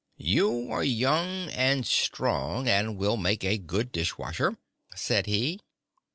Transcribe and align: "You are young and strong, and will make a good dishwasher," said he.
"You 0.23 0.71
are 0.71 0.83
young 0.83 1.51
and 1.51 1.85
strong, 1.85 2.67
and 2.67 2.97
will 2.97 3.17
make 3.17 3.43
a 3.43 3.59
good 3.59 3.91
dishwasher," 3.91 4.57
said 4.95 5.27
he. 5.27 5.59